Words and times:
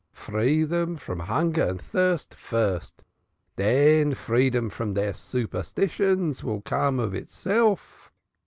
Free 0.13 0.65
dem 0.65 0.97
from 0.97 1.19
hunger 1.19 1.63
and 1.67 1.79
tirst 1.91 2.33
first, 2.33 3.03
den 3.55 4.15
freedom 4.15 4.71
from 4.71 4.95
deir 4.95 5.13
fool 5.13 5.43
superstitions 5.43 6.41
vill 6.41 6.61
come 6.61 6.97
of 6.99 7.13
itself. 7.13 8.11